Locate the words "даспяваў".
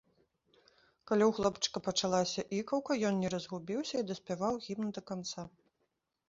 4.13-4.53